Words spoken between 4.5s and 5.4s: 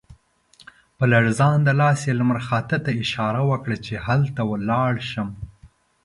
لاړ شم.